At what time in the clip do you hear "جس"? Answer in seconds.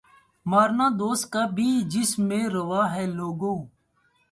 1.93-2.11